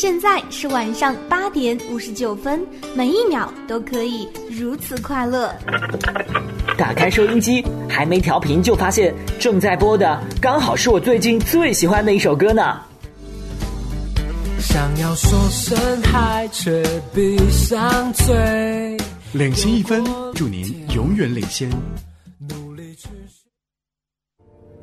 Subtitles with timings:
[0.00, 5.54] 现在是晚上八点五十九分，每一秒都可以如此快乐。
[6.78, 12.80] 打开收音机，还没调频就发现正在播的刚好是我最近最喜欢的一首歌呢。
[14.58, 16.82] 想要说声嗨，却
[17.14, 18.96] 闭上嘴。
[19.32, 20.02] 领先一分，
[20.34, 20.64] 祝您
[20.94, 21.70] 永远领先。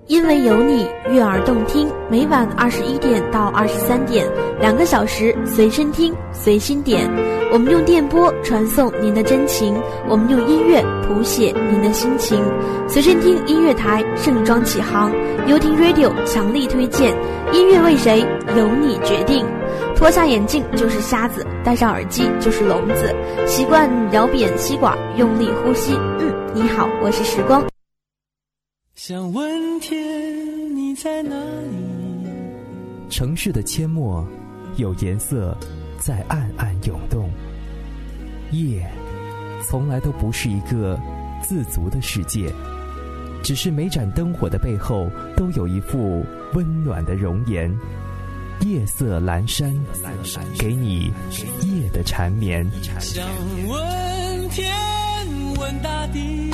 [0.08, 1.90] 因为有你，悦耳动听。
[2.10, 4.26] 每晚二十一点到二十三点，
[4.58, 7.10] 两个小时，随身听，随心点。
[7.52, 9.76] 我们用电波传送您的真情，
[10.08, 12.42] 我们用音乐谱写您的心情。
[12.88, 15.12] 随身听音乐台盛装启航，
[15.48, 17.14] 优听 Radio 强力推荐。
[17.52, 18.26] 音乐为谁？
[18.56, 19.46] 由你决定。
[19.94, 23.14] 脱下眼镜就是瞎子，戴上耳机就是聋子。
[23.46, 25.94] 习惯咬扁吸管，用力呼吸。
[26.20, 27.62] 嗯，你好，我是时光。
[28.98, 32.28] 想问天，你在哪里？
[33.12, 34.28] 城市的阡陌，
[34.78, 35.56] 有颜色
[36.00, 37.30] 在暗暗涌动。
[38.52, 38.90] 夜，
[39.70, 41.00] 从来都不是一个
[41.44, 42.52] 自足的世界，
[43.44, 46.26] 只是每盏灯火的背后，都有一副
[46.56, 47.72] 温暖的容颜。
[48.62, 49.72] 夜色阑珊，
[50.58, 51.14] 给你
[51.62, 52.68] 夜的缠绵。
[53.00, 53.24] 想
[53.68, 54.74] 问天，
[55.60, 56.52] 问大地。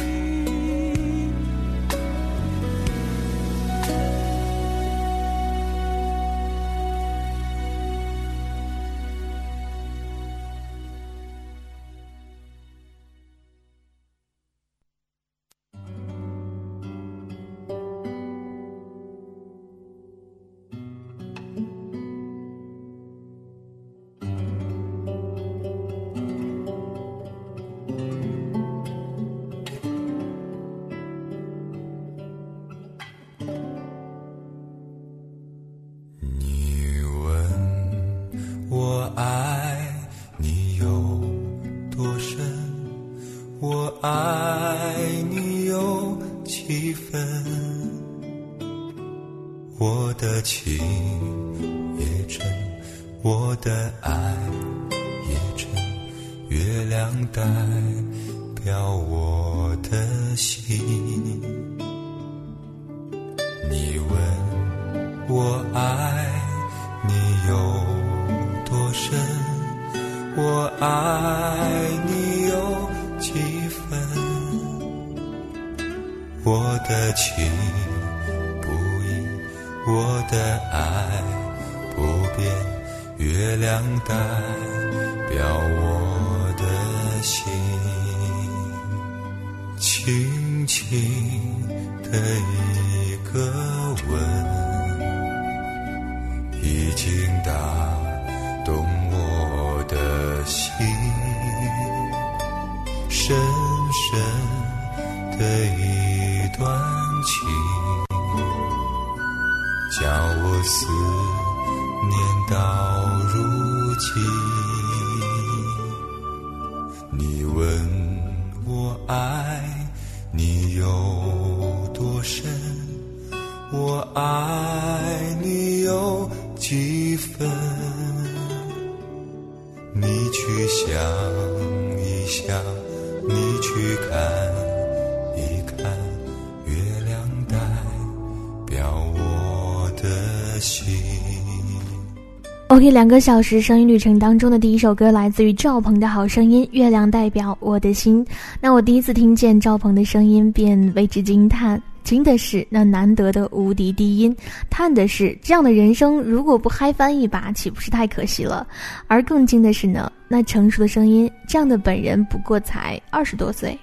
[142.74, 148.25] OK，两个小时声音旅程当中的第一首歌来自于赵鹏的好声音，《月亮代表我的心》。
[148.60, 151.80] 那我第一次听见赵鹏的声音，便为之惊叹。
[152.04, 154.36] 惊的是那难得的无敌低音，
[154.72, 158.66] 叹的是这样的人生如果不嗨翻一把，岂不是太可惜了？
[159.06, 163.78] 而更惊的是呢，那成熟的声音，这样的本人不过才二十多岁。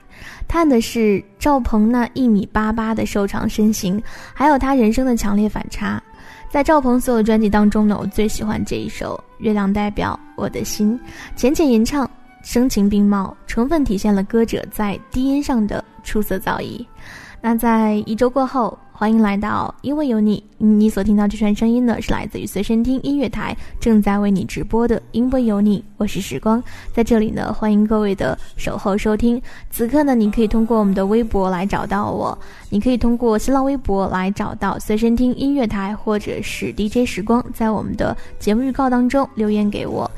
[0.49, 4.03] 叹的是赵鹏那一米八八的瘦长身形，
[4.34, 6.03] 还有他人生的强烈反差。
[6.50, 10.98] 在赵鹏所有专辑当中呢，我最喜欢这一首《月亮代表我的心》，
[11.36, 12.10] 浅浅吟唱，
[12.42, 16.84] 声情并茂，充分体现了歌者在低音上的出色造诣。
[17.42, 29.41] 那在一周过后，欢迎来到因为有你，你所听到这串声音呢，是来自于随身听音乐台正在为你直播的因为有你，我是时光，在这里呢，欢迎各位的守候收听。
[29.71, 32.39] 此刻呢，你可以通过我们的微博来找到我，
[32.69, 40.09] 你可以通过新浪微博来找到随身听音乐台，或者是 DJ 时光，在我们的节目预告当中留言给我。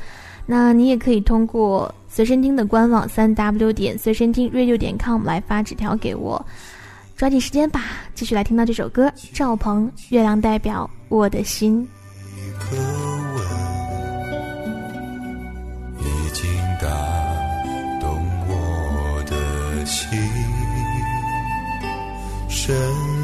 [0.45, 6.45] 那你也可以通过随身听的官网三 w 点随身听 radio 点 com 来发纸条给我。
[7.15, 7.81] 抓紧时间吧
[8.15, 11.87] 继续来听到这首歌赵鹏月亮代表我的心。
[12.35, 12.77] 一个
[13.35, 13.43] 吻
[15.99, 16.49] 已经
[16.81, 16.87] 打
[18.01, 18.09] 动
[18.47, 20.19] 我的心
[22.49, 22.75] 深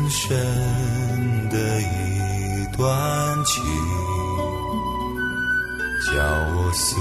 [0.10, 0.38] 深
[1.50, 3.64] 的一段情
[6.12, 6.24] 叫
[6.56, 6.96] 我思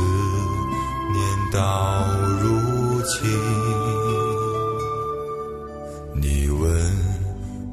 [1.12, 2.06] 念到
[2.41, 3.68] 如今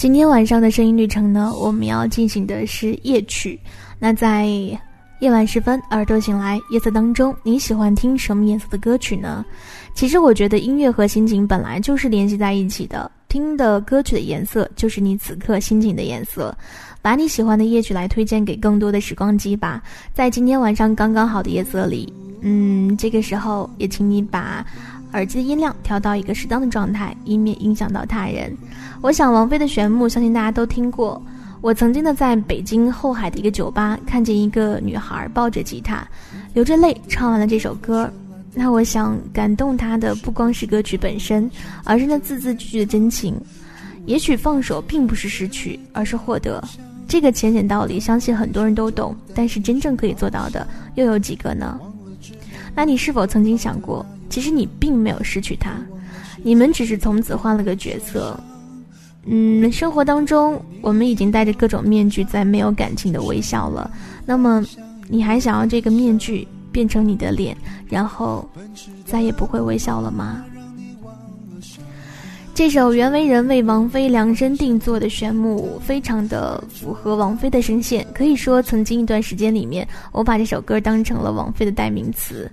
[0.00, 3.60] 今天晚上的声音旅程呢，我们要进行的是夜曲。
[3.98, 4.46] 那在
[5.18, 9.44] 夜晚时分，耳朵醒来，夜色当中，你喜欢听什么颜色的歌曲呢？
[9.92, 16.56] 其实我觉得音乐和心情本来就是联系在一起的，听的歌曲的颜色就是你此刻心情的颜色。
[17.02, 19.82] 把你喜欢的夜曲来推荐给更多的时光机吧，
[20.14, 22.10] 在今天晚上刚刚好的夜色里，
[22.40, 24.64] 嗯，这个时候也请你把
[25.12, 28.56] 耳机的音量调到一个适当的状态，以免影响到他人。
[29.00, 31.20] 我想王菲的《旋木》，相信大家都听过。
[31.60, 36.06] 我曾经呢，在北京后海的一个酒吧，看见一个女孩抱着吉他，
[36.54, 38.10] 流着泪唱完了这首歌。
[38.54, 41.50] 那我想感动她的不光是歌曲本身，
[41.84, 43.34] 而是那字字句句的真情。
[44.06, 46.62] 也许放手并不是失去，而是获得。
[47.06, 51.78] 这个浅显道理，相信很多人都懂，但是真正可以做到的又有几个呢？
[52.74, 55.72] 那你是否曾经想过，其实你并没有失去他，
[56.42, 58.38] 你们只是从此换了个角色。
[59.26, 63.90] 嗯，生活当中，我们已经戴着各种面具，在没有感情的微笑了。
[64.24, 64.64] 那么，
[65.08, 67.54] 你还想要这个面具变成你的脸，
[67.86, 68.48] 然后
[69.04, 70.42] 再也不会微笑了吗？
[72.52, 78.06] 这首袁惟仁为王菲量身定做的《玄木》，非常的符合王菲的声线。
[78.14, 82.50] 可以说，曾经一段时间里面，我把这首歌当成了王菲的代名词。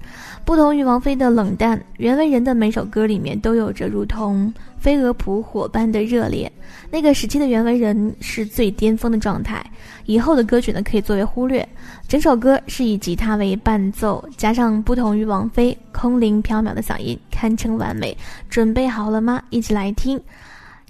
[0.47, 6.49] 不同于王菲的冷淡，袁惟仁的每首歌里面都有着如同飞蛾扑火般的热烈。
[6.89, 9.61] 那个时期的袁惟仁是最巅峰的状态，
[10.05, 11.67] 以后的歌曲呢可以作为忽略。
[12.07, 18.17] 整首歌是以吉他为伴奏，加上不同于王菲空灵飘渺的嗓音，堪称完美。
[18.50, 19.43] 准备好了吗？
[19.50, 20.17] 一起来听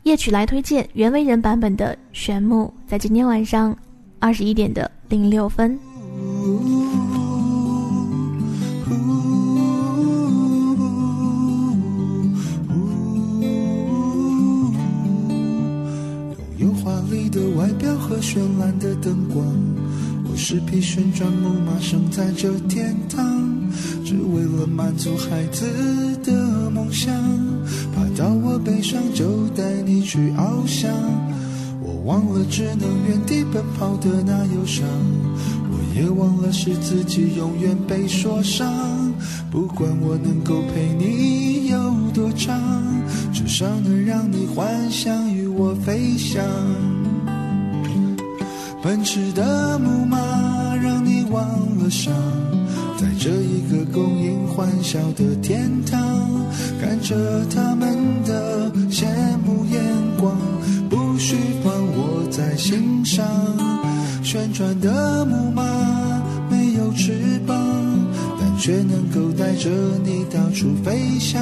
[0.03, 3.75] 夜曲来推荐袁惟仁版本的《玄木》，在今天晚上
[4.19, 5.79] 二十一点的零六分。
[17.57, 19.43] 外表和绚烂的灯光，
[20.29, 23.25] 我是匹旋转木马，生在这天堂，
[24.05, 25.65] 只为了满足孩子
[26.23, 27.11] 的梦想。
[27.95, 30.93] 爬到我背上就带你去翱翔，
[31.81, 34.85] 我忘了只能原地奔跑的那忧伤，
[35.71, 38.71] 我也忘了是自己永远被说伤。
[39.49, 42.61] 不管我能够陪你有多长，
[43.33, 46.45] 至少能让你幻想与我飞翔。
[48.83, 50.17] 奔驰的木马
[50.75, 51.43] 让你忘
[51.77, 52.13] 了伤，
[52.97, 55.99] 在这一个供应欢笑的天堂，
[56.79, 59.05] 看着他们的羡
[59.45, 59.81] 慕眼
[60.19, 60.37] 光，
[60.89, 63.25] 不需放我在心上。
[64.23, 65.63] 旋转的木马
[66.49, 67.56] 没有翅膀，
[68.57, 69.69] 却能够带着
[70.03, 71.41] 你到处飞翔。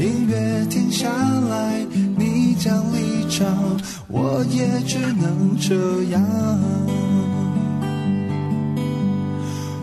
[0.00, 1.08] 音乐停下
[1.48, 1.86] 来，
[2.16, 3.46] 你将离场，
[4.08, 6.22] 我也只能这样。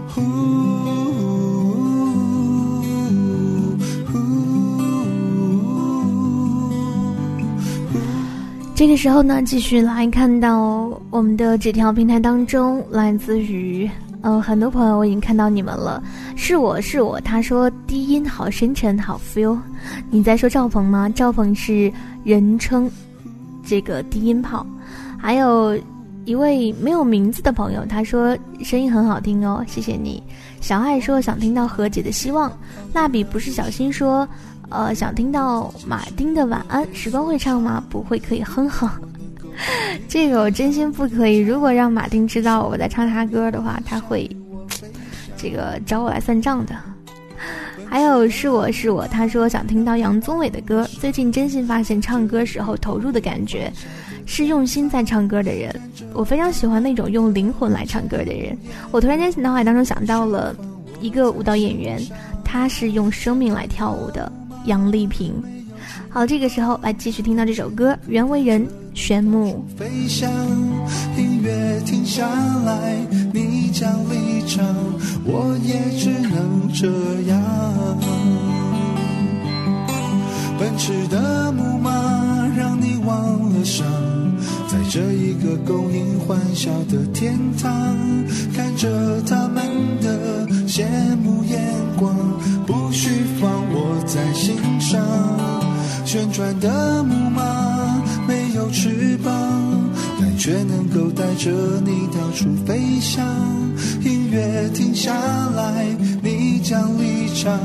[0.07, 0.21] 呼
[8.75, 13.89] 这个时候呢，继续来看到我们的纸条平台当中，来自于
[14.21, 16.03] 嗯很多朋友，我已经看到你们了，
[16.35, 19.57] 是我是我，他说低音好深沉，好 feel。
[20.09, 21.07] 你在说赵鹏吗？
[21.09, 21.91] 赵鹏是
[22.23, 22.89] 人称
[23.65, 24.65] 这个低音炮。
[25.17, 25.77] 还有
[26.25, 30.21] 一位没有名字的朋友，他说声音很好听哦，谢谢你。
[30.59, 32.51] 小爱说想听到何姐的希望，
[32.93, 34.27] 蜡笔不是小新说。
[34.71, 37.83] 呃，想听到马丁的晚安，时光会唱吗？
[37.89, 38.87] 不会，可以哼哼。
[40.07, 41.37] 这个我真心不可以。
[41.39, 44.29] 如果让马丁知道我在唱他歌的话，他会
[45.37, 46.75] 这个找我来算账的。
[47.87, 50.87] 还有是我是我，他说想听到杨宗纬的歌。
[50.99, 53.71] 最近真心发现唱歌时候投入的感觉，
[54.25, 55.73] 是用心在唱歌的人。
[56.13, 58.57] 我非常喜欢那种用灵魂来唱歌的人。
[58.91, 60.55] 我突然间脑海当中想到了
[61.01, 61.99] 一个舞蹈演员。
[62.51, 64.31] 他是用生命来跳舞的，
[64.65, 65.31] 杨丽萍。
[66.11, 69.63] 好，这个时候来继续听到这首歌，袁惟仁《玄木》。
[69.77, 70.29] 飞翔，
[71.15, 72.27] 音乐停下
[72.65, 72.95] 来，
[73.31, 74.65] 你将离场，
[75.23, 76.87] 我也只能这
[77.29, 77.39] 样。
[80.59, 81.91] 奔驰的木马
[82.57, 83.85] 让你忘了伤，
[84.67, 87.95] 在这一个供应欢笑的天堂，
[88.53, 89.63] 看着他们
[90.01, 90.85] 的羡
[91.23, 91.61] 慕眼
[91.95, 92.15] 光，
[92.65, 94.99] 不需放我在心上。
[96.11, 97.43] 旋转的木马
[98.27, 99.31] 没有翅膀，
[100.19, 101.51] 但却能够带着
[101.85, 103.23] 你到处飞翔。
[104.01, 105.13] 音乐停下
[105.55, 105.85] 来，
[106.23, 107.59] 你将离场，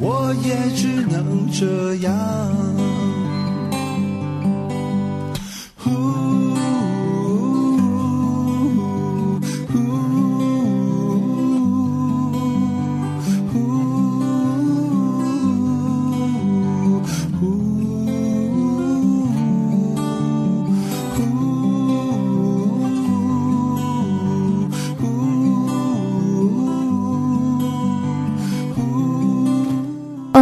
[0.00, 2.12] 我也只能这样。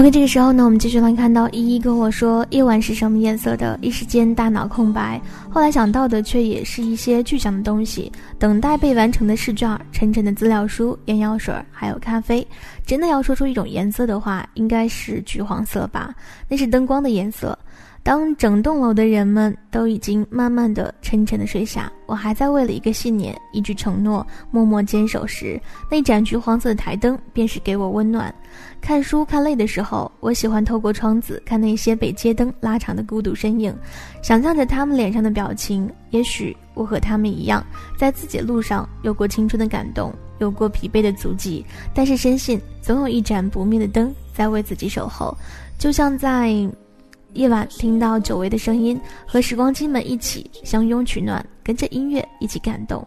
[0.02, 5.23] OK，这个时候呢，我们继续来看到依依跟我说夜晚是什么颜色的，一时间大脑空白。
[5.49, 12.44] 后来想到的却也是一些具象的东西，等待被完成的试卷、沉沉的资料书、眼药水，还有咖啡。
[12.85, 16.12] 真的要说出一种颜色的话，应该是橘黄色吧，
[16.49, 17.56] 那是灯光的颜色。
[18.04, 28.35] 当整栋楼的人们都已经慢慢的、沉沉的睡下，我还在为了一个信念、一句承诺默默坚守时，那盏橘黄色的台灯便是给我温暖。
[28.80, 33.73] 看书看累的时候，我喜欢透过窗子看那些被街灯拉长的孤独身影，
[34.21, 35.88] 想象着他们脸上的表情。
[36.11, 37.64] 也许我和他们一样，
[37.97, 45.37] 在自己的路上有过青春的感动，有过疲惫的足迹，但是深信总有一盏不灭的灯在为自己守候，
[45.78, 46.68] 就像在。
[47.35, 53.07] 夜晚听到久违的声音，和时光机们一起相拥取暖，跟着音乐一起感动。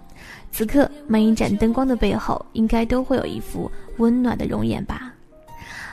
[0.51, 5.13] 此刻每一盏灯光的背后，应该都会有一副温暖的容颜吧。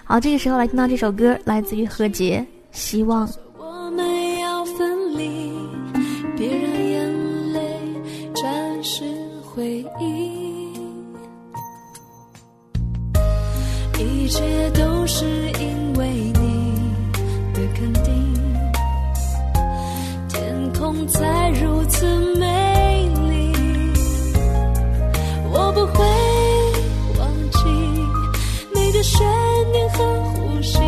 [0.04, 3.26] 好，这个时候来听到这首歌，来自于何洁，《希望》。
[3.58, 5.52] 我们要分离，
[6.36, 7.60] 别让眼泪
[8.34, 9.04] 沾湿
[9.42, 10.72] 回忆，
[13.98, 15.26] 一切都是
[15.60, 15.81] 因
[21.08, 22.06] 才如此
[22.38, 23.52] 美丽，
[25.50, 26.04] 我不会
[27.18, 27.58] 忘记
[28.74, 29.26] 每个悬
[29.72, 30.78] 念和呼吸，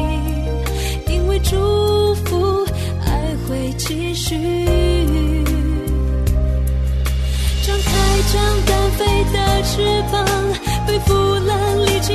[1.09, 2.65] 因为祝福
[3.05, 4.35] 爱会继续。
[7.67, 7.91] 张开
[8.33, 8.35] 将
[8.67, 10.25] 单飞的翅膀，
[10.87, 11.51] 背负了
[11.87, 12.15] 历经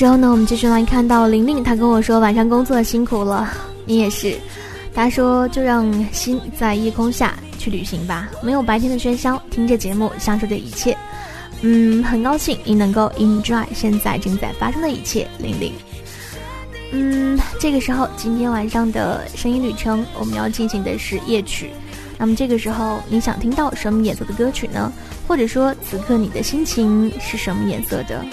[0.00, 3.52] 时候呢，我们继续来看到玲玲，她跟我说晚上工作辛苦了，
[3.84, 4.34] 你也是。
[4.94, 10.96] 她说就让心在夜空下去旅行吧，没有白天的喧嚣，听着节目，享受着一切。
[11.60, 15.70] 嗯，很高兴你能够 enjoy 现在正在发生的一切，玲玲。
[16.92, 21.68] 嗯，这个时候，今天晚上的声音旅程，我们要进行的是夜曲。
[22.16, 24.90] 那么这个时候，你想听到什么颜色的歌曲呢？
[25.28, 28.24] 或者说，此刻你的心情是什么颜色的？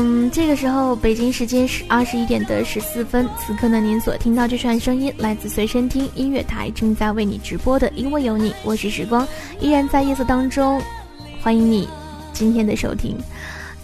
[0.00, 3.28] 嗯，这个时候，北京时间是二十一点的十四分。
[3.36, 9.26] 此刻呢，您所听到这串声音来自随身听音乐台正在为你直播的《因为有你》，我是时光，
[9.58, 10.80] 依然在夜色当中，
[11.42, 11.88] 欢迎你
[12.32, 13.18] 今天的收听。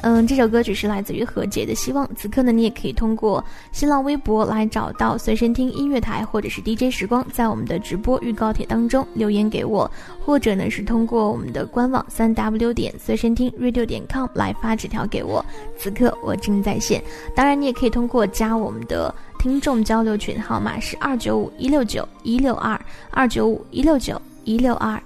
[0.07, 2.07] 嗯，这首歌曲是来自于何洁的《希望》。
[2.15, 3.43] 此刻呢，你也可以通过
[3.73, 9.91] 新浪微博来找到随身听音乐台，或者是 DJ 时光，在我们的直播预告帖当中留言给我，
[10.23, 15.43] 或者呢是通过我们的官网三 W 点随身听 Radio 点 com 来发纸条给我。
[15.79, 17.03] 此刻我正在线，
[17.35, 22.79] 当然你也可以通过加我们的听众交流群，号码是二九五一六九一六二
[23.11, 25.03] 二九五一六九一六二。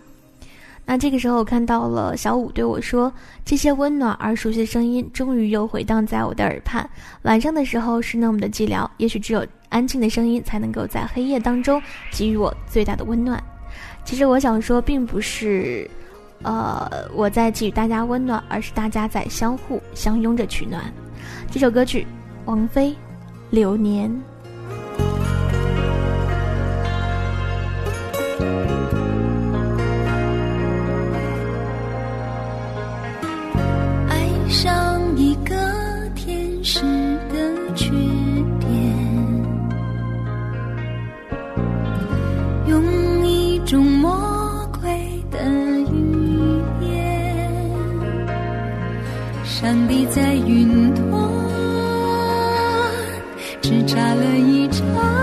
[0.90, 3.12] 那这个时候，我看到了小五对我说
[3.45, 6.88] ：“这些温暖而熟悉的声音，终于又回荡在我的耳畔。
[7.25, 11.78] 晚上的时候是那么的寂寥，也许只有安静的声音才能够在黑夜当中
[12.11, 13.38] 给予我最大的温暖。
[14.02, 15.87] 其实我想说，并不是，
[16.40, 20.83] 呃，我在给予大家温暖，而是大家在相互相拥着取暖。”
[21.52, 22.07] 这首歌曲，
[22.47, 22.92] 王菲，
[23.50, 24.11] 《流年》。
[43.68, 44.88] 种魔鬼
[45.30, 45.38] 的
[45.92, 47.52] 语言，
[49.44, 51.04] 上帝在云端，
[53.60, 55.17] 只眨了一眨。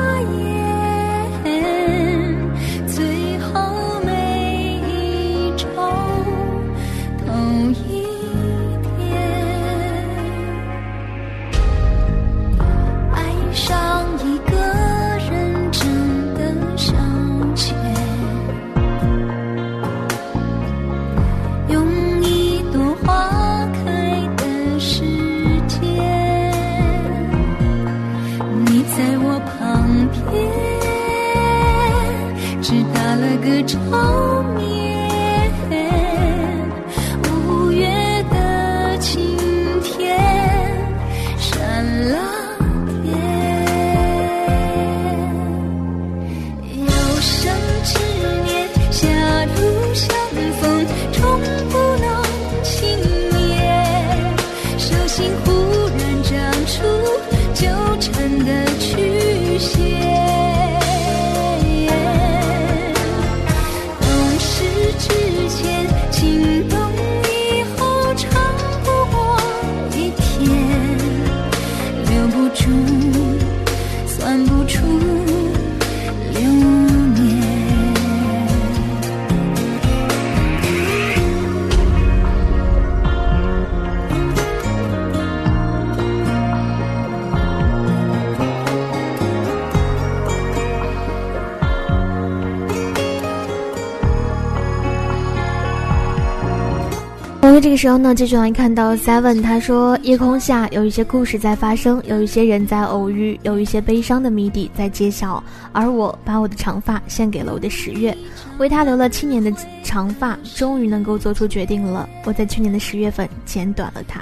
[97.85, 105.43] 时候呢，继续来看到 Seven，他说：夜空下有一些故事在发生，有一些人在偶遇，有一些悲伤的谜底在揭晓。
[105.71, 108.17] 而我把我的长发献给了我的十月，
[108.57, 112.09] 为他留了七年的长发，终于能够做出决定了。
[112.23, 114.21] 我在去年的十月份剪短了它。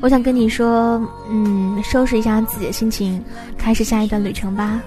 [0.00, 3.20] 我想跟你说，嗯，收拾一下自己的心情，
[3.56, 4.80] 开始下一段旅程吧。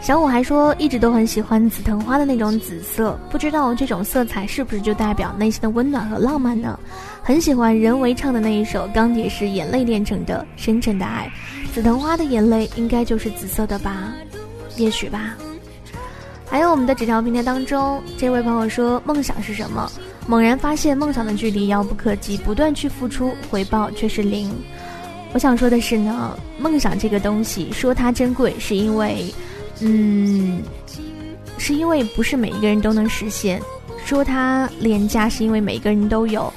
[0.00, 6.78] 小五还说，一直都很喜欢紫藤花的那种紫色，不知道这种色彩是不是就代表内心的温暖和浪漫呢？
[7.22, 11.30] 很喜欢任维唱的那一首《钢铁是眼泪炼成的深沉的爱》，
[11.74, 14.14] 紫藤花的眼泪应该就是紫色的吧？
[14.76, 15.36] 也许吧。
[16.48, 19.88] 还有我们的纸条平台当中，这位朋友说，梦想是什么？
[20.26, 24.50] 猛然发现梦想的距离遥不可及，不断去付出，回报却是零。
[25.34, 29.32] 我想说的是呢，梦想这个东西，说它珍贵，是因为。
[29.80, 30.62] 嗯，
[31.58, 33.60] 是因为不是每一个人都能实现。
[34.04, 36.52] 说它廉价，是因为每个人都有。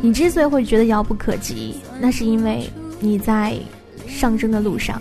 [0.00, 2.68] 你之所以会觉得遥不可及，那是因为
[3.00, 3.56] 你在
[4.06, 5.00] 上升的路上。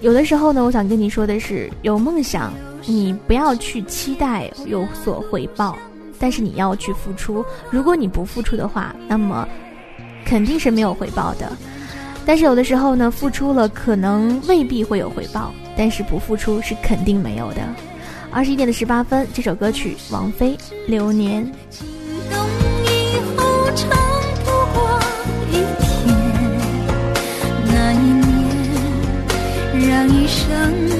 [0.00, 2.52] 有的时候呢，我想跟你说的是，有梦想，
[2.86, 5.76] 你不要去期待有所回报，
[6.18, 7.44] 但是你要去付出。
[7.70, 9.48] 如果你不付出的话，那么
[10.24, 11.50] 肯定是没有回报的。
[12.24, 15.52] 但是有的时候呢，付出了可能未必会有回报。
[15.78, 17.62] 但是不付出是肯定没有的。
[18.32, 20.56] 二十一点的十八分，这首歌曲王菲
[20.88, 21.46] 《流年》。
[29.88, 30.97] 让一生。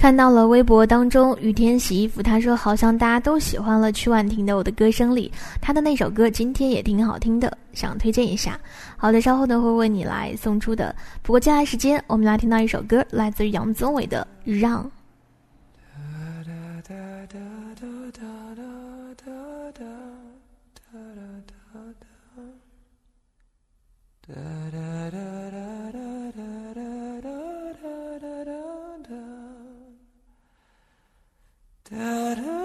[0.00, 8.58] 看到了微博当中雨天洗衣服，他说好像大家都喜欢了曲婉婷的《我的歌声里》，他的那首歌今天也挺好听的，想推荐一下。
[8.96, 10.96] 好的，稍后呢会为你来送出的。
[11.22, 14.26] 不过接下来时间，我们来听到一首歌，来自于杨宗纬的
[14.58, 14.82] 《让》。
[31.90, 32.59] Da-da.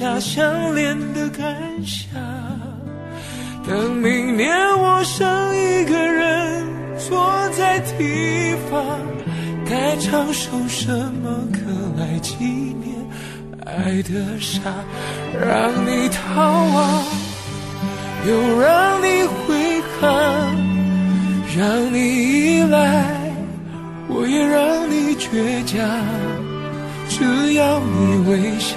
[0.00, 1.46] 下相恋的感
[1.84, 2.10] 想。
[3.68, 6.64] 等明年我剩一个人
[6.96, 8.98] 坐在堤防，
[9.68, 10.90] 该唱首什
[11.22, 11.60] 么歌
[11.98, 12.96] 来纪念？
[13.66, 14.62] 爱的傻，
[15.38, 17.04] 让你逃亡，
[18.26, 20.10] 又让你悔恨，
[21.58, 23.04] 让你依赖，
[24.08, 25.78] 我也让你倔强。
[27.10, 28.76] 只要你微笑，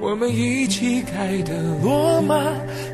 [0.00, 2.34] 我们一起开的罗马，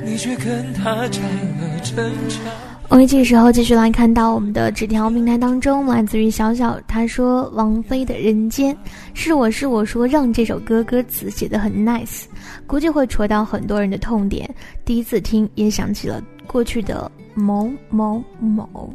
[0.05, 1.97] 你却跟他拆了城
[2.29, 2.40] 墙。
[2.88, 8.75] 我们这时候继续来看到我们的纸条平台当中，来自于小小，他说王菲的《人间》
[9.14, 12.25] 是我是我说让这首歌歌词写的很 nice，
[12.66, 14.53] 估计会戳到很多人的痛点。
[14.85, 18.92] 第一次听也想起了过去的某某某，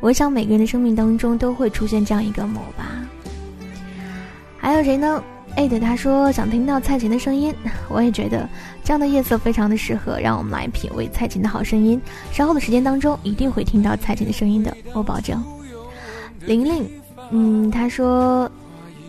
[0.00, 3.06] 我想每个人的生命当中都会出现这样一个某吧。
[4.56, 5.22] 还有谁呢？
[5.56, 7.54] 艾特他说想听到蔡琴的声音，
[7.88, 8.48] 我也觉得
[8.82, 12.00] 这样的夜色非常的适合，让我们来品味蔡琴的好声音。
[12.32, 15.42] 稍后的时间当中一定会听到蔡琴的声音的，我保证。
[16.46, 16.90] 玲玲，
[17.30, 18.50] 嗯，他说。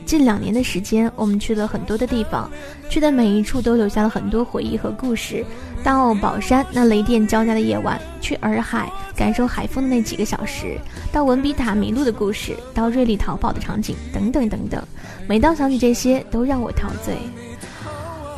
[0.06, 2.48] 近两年的时间，我们去了很多的地方，
[2.90, 5.44] 去的每一处都留下了很多回忆和故事。
[5.86, 10.80] 到宝山那雷电交加的夜晚，去洱海感受海风的那几个小时，
[11.12, 14.84] 到文笔塔迷路的故事，到瑞丽逃跑的场景，等等等等。
[15.28, 17.16] 每当想起这些，都让我陶醉。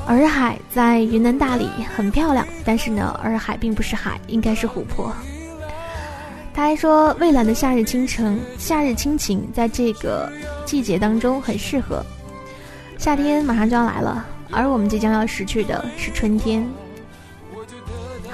[0.07, 5.09] 洱海在云南大理很漂亮，但是呢，洱海并不是海，应该是湖泊。
[6.53, 10.29] 他还说，蔚蓝的夏日清晨，夏日亲情，在这个
[10.65, 12.03] 季节当中很适合。
[12.97, 16.67] 夏天马上就要来了，而我们即将要失去的是春天。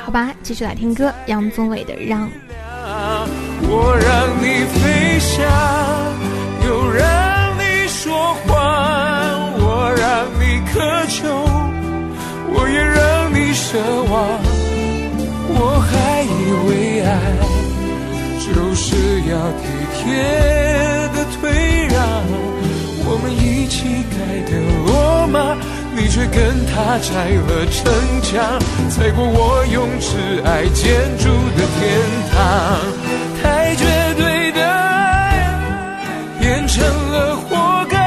[0.06, 2.28] 好吧，继续来听歌，杨宗纬的《让》。
[3.62, 5.42] 我让你飞翔，
[6.68, 8.54] 又让你说谎，
[9.60, 10.74] 我让你渴
[11.08, 11.24] 求，
[12.54, 13.80] 我也让你奢
[14.12, 14.14] 望，
[15.56, 17.10] 我还以为爱。
[18.44, 18.86] 就是
[19.32, 19.32] 要
[19.64, 19.64] 体
[19.96, 20.04] 贴
[21.16, 22.04] 的退让，
[23.06, 24.16] 我们一起盖
[24.52, 24.54] 的
[24.86, 24.92] 罗
[25.28, 25.56] 马，
[25.96, 27.82] 你却跟他拆了城
[28.22, 31.82] 墙，踩过我用挚爱建筑的天
[32.32, 32.36] 堂。
[33.42, 35.48] 太绝对的爱
[36.40, 37.98] 变成了活该，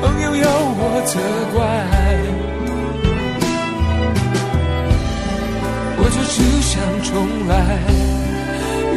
[0.00, 0.46] 朋友要
[0.80, 1.20] 我责
[1.54, 1.58] 怪，
[5.96, 6.72] 我就只想
[7.04, 7.08] 重
[7.46, 7.54] 来，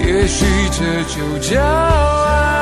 [0.07, 0.79] 也许这
[1.13, 2.60] 就叫爱。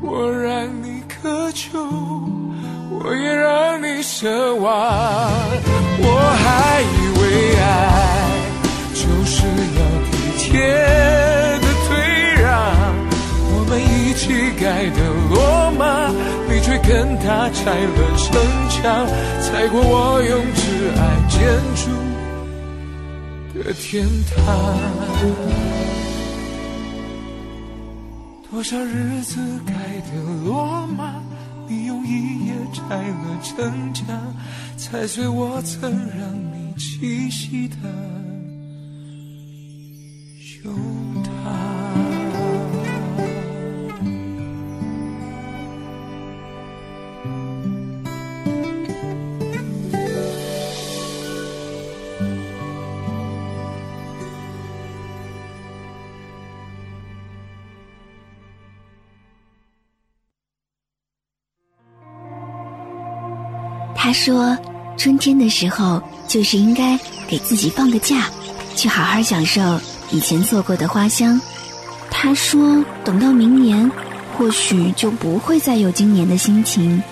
[0.00, 1.78] 我让你渴求，
[2.90, 4.70] 我也让你奢望。
[6.04, 6.06] 我
[6.42, 7.22] 还以为
[7.60, 7.62] 爱
[8.94, 9.46] 就是
[9.78, 10.50] 要体贴
[11.60, 11.90] 的退
[12.42, 12.50] 让，
[13.54, 14.20] 我们一起
[14.60, 14.98] 盖的
[15.30, 15.36] 罗
[15.78, 15.80] 马，
[16.48, 18.28] 你却跟他拆了城
[18.68, 18.80] 墙，
[19.40, 20.60] 踩过我用挚
[20.98, 21.38] 爱建
[21.76, 21.84] 筑
[23.58, 24.36] 的天堂。
[28.52, 31.22] 多少日子盖的罗马，
[31.66, 34.06] 你用一夜拆了城墙，
[34.76, 37.76] 踩碎我曾让你栖息的
[40.38, 40.70] 胸
[64.12, 64.54] 他说
[64.98, 65.98] ：“春天的时候，
[66.28, 68.28] 就是应该给自己放个假，
[68.76, 71.40] 去好好享受以前做过的花香。”
[72.12, 73.90] 他说：“等到明年，
[74.36, 77.02] 或许就不会再有今年的心情。”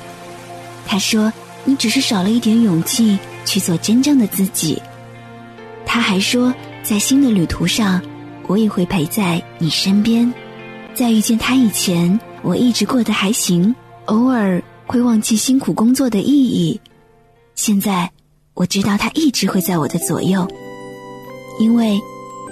[0.87, 1.33] 他说
[1.65, 4.79] ：“你只是少了一点勇气去做真正的自己。”
[5.87, 6.53] 他还说
[6.85, 7.99] ：“在新的旅途上，
[8.47, 10.31] 我也会陪在你身边。
[10.93, 16.81] 在遇见他以前，我一直过得还行，偶尔。”会忘记辛苦工作的意义。
[17.63, 18.11] 现在
[18.55, 20.49] 我知道他一直会在我的左右，
[21.59, 22.01] 因为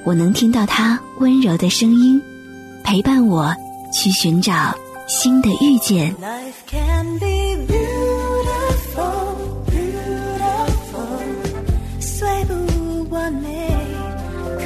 [0.05, 2.21] 我能听到他温柔的声音，
[2.85, 3.51] 陪伴我
[3.91, 4.53] 去寻找
[5.07, 6.15] 新的遇见。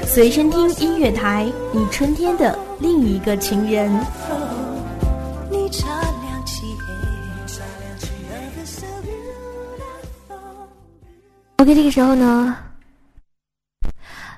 [0.04, 3.96] 随身听音乐台，你春天的另一个情人。
[11.62, 12.56] OK，这个时候呢，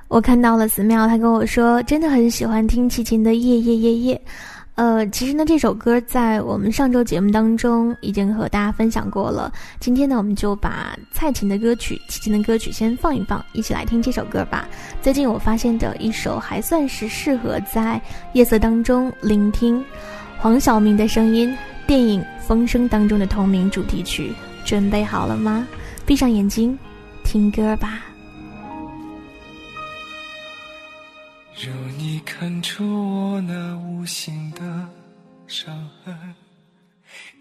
[0.08, 4.14] 我看到了寺庙，他跟我说，真的很喜欢听齐秦的《夜夜夜夜》。
[4.74, 9.50] 呃，其实呢，这首歌在我们上周节目当中已经和大家分享过了。
[9.80, 14.68] 今天呢，我们就把蔡琴的歌曲、齐秦的歌曲先放一放，一起来听这首歌吧。
[15.00, 17.98] 最近我发现的一首还算是适合在
[18.34, 19.82] 夜色当中聆听，
[20.36, 21.56] 黄晓明的声音，
[21.86, 24.30] 电影《风声》当中的同名主题曲。
[24.62, 25.66] 准备好了吗？
[26.04, 26.78] 闭上眼睛。
[27.34, 28.00] 听歌吧。
[31.56, 32.84] 如你看出
[33.32, 34.88] 我那无形的
[35.48, 36.16] 伤痕，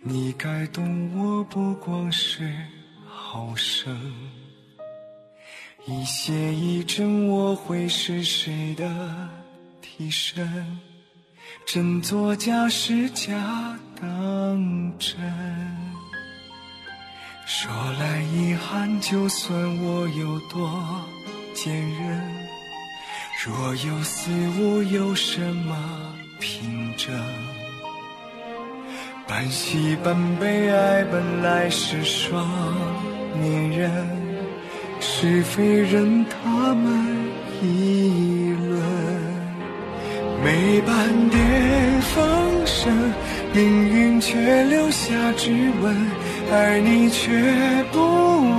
[0.02, 2.52] 你该懂我不光是
[3.06, 3.96] 好胜。
[5.86, 9.30] 一邪一正，我会是谁的
[9.80, 10.76] 替身？
[11.68, 15.22] 真作假，时假当真。
[17.46, 20.82] 说来遗憾，就算我有多
[21.54, 22.22] 坚韧，
[23.46, 25.76] 若有似无，有什么
[26.40, 27.14] 凭证？
[29.28, 32.48] 半喜半悲，爱本来是双
[33.38, 33.92] 面人，
[35.02, 37.30] 是非任他们
[37.62, 38.82] 议论。
[40.44, 43.14] 没半点风声，
[43.54, 45.52] 命运却留下指
[45.82, 46.23] 纹。
[46.56, 47.32] 而你却
[47.92, 47.98] 不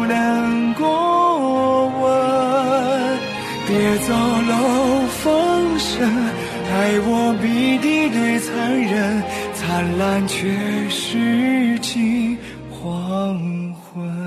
[0.07, 3.19] 能过问，
[3.69, 4.13] 别走
[4.49, 4.53] 漏
[5.23, 6.03] 风声，
[6.73, 6.75] 爱
[7.07, 8.51] 我比敌对残
[8.83, 9.23] 忍，
[9.55, 10.51] 灿烂却
[10.91, 12.37] 是近
[12.69, 13.39] 黄
[13.93, 14.24] 昏。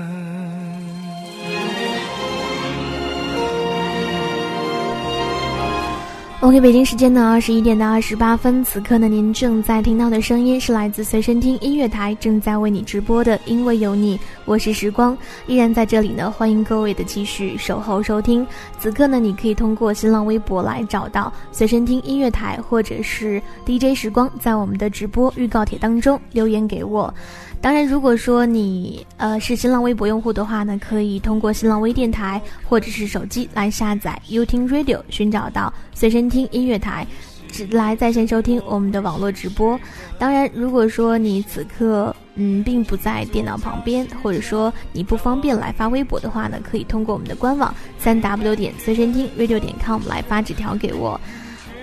[6.40, 18.46] OK，北京时间的二十一点到二十八分，此刻呢，您正在听到的声音是来自随身听音乐台正在为你直播的，因为有你，我是时光，依然在这里呢，欢迎各位的继续守候收听。
[18.78, 27.12] 此刻呢，你可以通过新浪微博来找到随身听音乐台，或者是 DJ 时光，在我们的直播预告帖当中留言给我。
[27.60, 37.04] 当然，如果说你呃是新浪微博用户的话呢，可以通过新浪微电台或者是手机来下载 y o u t u Radio，寻找到随身听音乐台，
[37.50, 39.78] 只来在线收听我们的网络直播。
[40.18, 51.20] 当然，如果说你此刻嗯并不在电脑旁边，或者说你不方便来发微博的话呢，可以通过我们的官网三 w 点随身听 radio 点 com 来发纸条给我。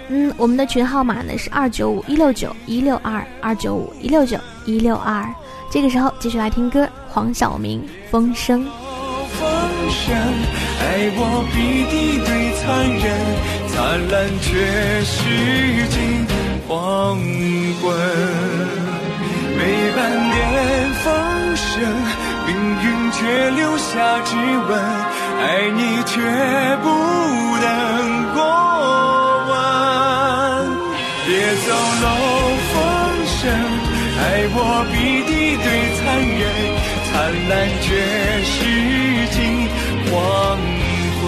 [0.08, 5.28] 嗯，我们的群号码呢是二九五一六九一六二二九五一六九一六二。
[5.69, 8.62] 这个时候继续来听歌，黄晓明《风声》。
[9.38, 9.49] 风
[9.91, 10.15] 声，
[10.80, 13.04] 爱我比敌对残忍，
[13.67, 13.75] 灿
[14.10, 14.45] 烂却
[15.04, 15.13] 是
[15.89, 16.25] 尽
[16.67, 17.17] 黄
[17.82, 17.84] 昏。
[19.58, 19.97] 每半
[20.32, 20.34] 点
[21.04, 21.06] 风
[21.56, 21.67] 声，
[22.47, 22.49] 命
[22.82, 23.91] 运却留下
[24.23, 24.32] 指
[24.69, 24.71] 纹，
[25.41, 25.43] 爱
[25.75, 26.13] 你却
[26.82, 26.86] 不
[27.60, 27.65] 能
[28.34, 28.38] 过
[29.49, 29.54] 问。
[31.28, 31.30] 别
[31.67, 31.67] 走
[32.01, 32.06] 漏，
[34.36, 34.60] 爱我
[34.91, 34.93] 比
[35.24, 35.32] 敌
[35.63, 36.43] 对残忍，
[37.06, 37.10] 灿
[37.48, 37.88] 烂却
[38.43, 38.54] 是
[39.32, 39.39] 尽
[40.12, 40.13] 黄
[41.21, 41.24] 昏。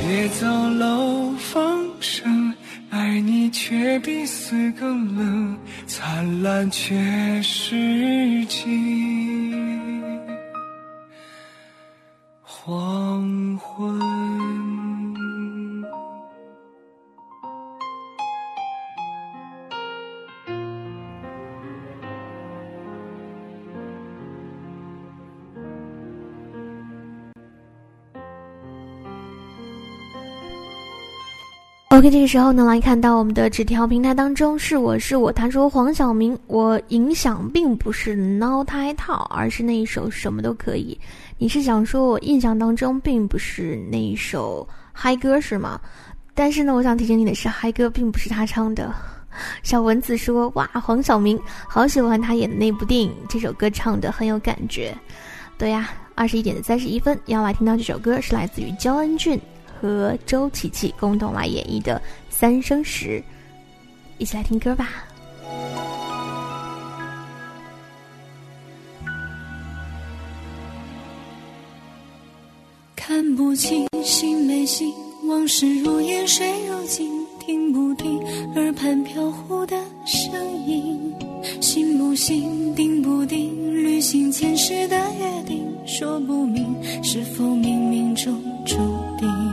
[0.00, 2.52] 别走漏风声，
[2.90, 10.02] 爱你却比死更冷，灿烂却是尽
[12.42, 14.61] 黄昏。
[31.92, 40.98] OK，这个时候呢，来看到我们的纸条平台当中，是我是我，他说黄晓明，我影响并不是挠胎套，而是那一首什么都可以。
[41.36, 45.78] 你是想说我印象当中并不是那一首嗨歌是吗？
[46.32, 48.90] 但是呢，我想提醒你的是，嗨歌并不是他唱的。
[49.62, 54.96] 小蚊子说，哇，黄晓明好喜欢他演的那部电影，这首歌唱的很有感觉。
[55.58, 59.38] 对呀，二十一点的三十一分要来听到这首歌，是来自于焦恩俊。
[59.82, 61.96] 和周琪琪共同来演绎的
[62.30, 63.20] 《三生石》，
[64.18, 65.04] 一起来听歌吧。
[72.94, 74.94] 看不清，心没心，
[75.26, 78.20] 往事如烟，水如镜，听不听
[78.54, 80.32] 耳畔飘忽的声
[80.64, 81.12] 音，
[81.60, 88.76] 信不信，定不定，履行前世的约定，说不明是否冥冥中注
[89.18, 89.51] 定。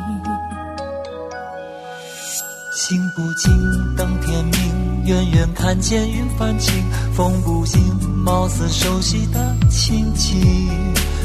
[2.80, 3.52] 心不静，
[3.98, 6.74] 等天明，远远看见云泛青，
[7.14, 7.84] 风不静，
[8.24, 10.80] 貌似熟悉的情景。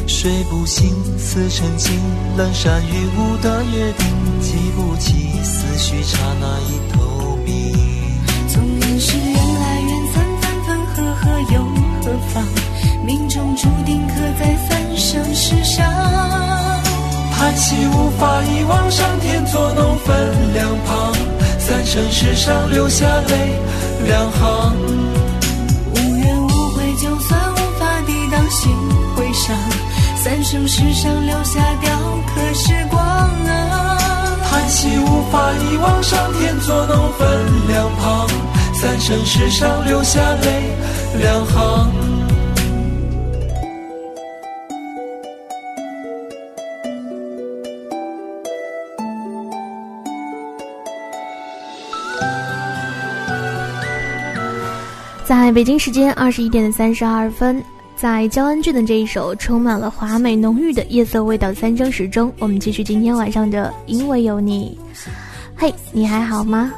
[0.08, 1.92] 睡不醒，似曾经
[2.36, 4.06] 冷山雨雾的约定，
[4.40, 7.72] 记不起思绪刹那一透明。
[8.48, 11.62] 纵然是缘来缘散，分分合合又
[12.02, 12.44] 何妨？
[13.06, 15.84] 命中注定刻在三生石上。
[17.30, 21.14] 叹息无法遗忘，上天作弄分两旁。
[21.66, 23.58] 三生石上留下泪
[24.06, 24.76] 两行，
[25.94, 28.70] 无怨无悔，就算无法抵挡心
[29.16, 29.56] 会伤。
[30.22, 31.90] 三生石上留下雕
[32.26, 37.26] 刻时光啊，叹息无法遗忘，上天作弄分
[37.66, 38.28] 两旁。
[38.74, 40.70] 三生石上留下泪
[41.18, 41.90] 两行。
[55.24, 57.62] 在北京时间二十一点的三十二分，
[57.96, 64.78] 在焦恩俊的这一首充满了华美浓郁的夜色味道的三生石中，我们继续今天晚上的因为有你。
[65.56, 66.70] 嘿，你还好吗？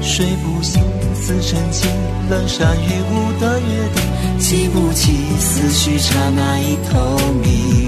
[0.00, 0.82] 睡不醒，
[1.14, 1.90] 似曾经
[2.30, 7.83] 冷山雨雾的约定，记不起思绪刹那一透明。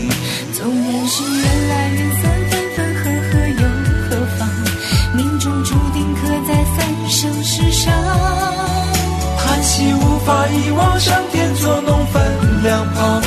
[9.77, 12.23] 惜无法遗忘，上天作弄分
[12.63, 13.21] 两旁，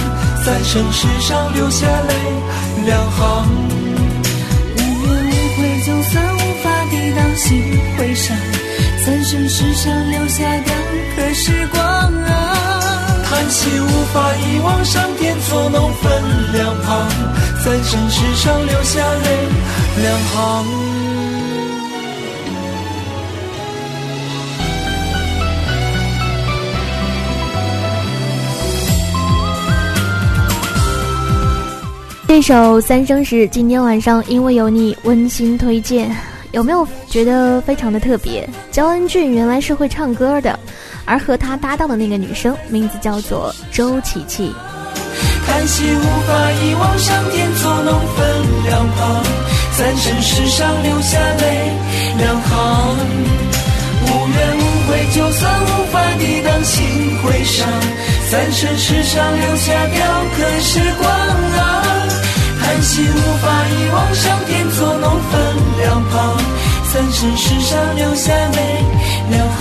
[0.44, 2.14] 三生石上留下泪
[2.88, 3.46] 两行。
[4.76, 7.62] 无怨无悔，就算无法抵挡心
[7.96, 8.36] 会伤，
[9.06, 10.74] 三生石上留下雕
[11.16, 13.22] 刻时光啊。
[13.30, 16.12] 叹息无法遗忘，上天作弄分
[16.52, 17.08] 两旁，
[17.64, 19.48] 三生石上留下泪
[20.02, 20.89] 两行。
[32.30, 36.16] 这首《三生石》今天晚上因为有你温馨推荐，
[36.52, 38.48] 有没有觉得非常的特别？
[38.70, 40.58] 焦恩俊原来是会唱歌的，
[41.06, 44.54] 而和他搭档的那个女生名字叫做周琪琪。
[45.48, 48.28] 叹息无法遗忘，上天作弄分
[48.64, 49.24] 两旁，
[49.72, 51.72] 三生石上留下泪
[52.20, 52.98] 两行。
[54.06, 56.86] 无怨无悔，就算无法抵挡心
[57.24, 57.68] 会伤，
[58.30, 60.06] 三生石上留下雕
[60.38, 61.99] 刻时光啊。
[62.70, 63.04] 叹息无
[63.42, 65.42] 法遗忘，上天作弄分
[65.80, 66.38] 两旁，
[66.84, 68.86] 三生石上留下泪
[69.32, 69.58] 两行。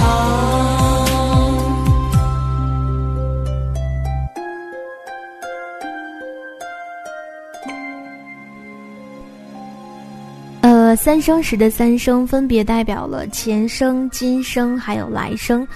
[10.60, 15.66] 呃，三生石的三生分别代表了前生、今生还有来生。